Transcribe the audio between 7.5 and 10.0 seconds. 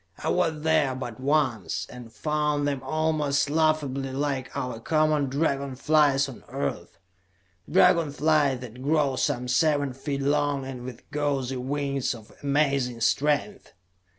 dragon flies that grow some seven